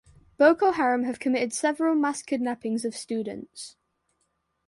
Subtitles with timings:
[0.39, 3.75] Boko Haram have committed several mass kidnappings of students.